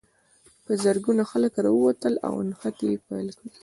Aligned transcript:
په 0.65 0.71
زرګونو 0.83 1.23
خلک 1.31 1.53
راووتل 1.65 2.13
او 2.27 2.33
نښتې 2.47 2.85
یې 2.91 2.97
پیل 3.05 3.27
کړې. 3.37 3.49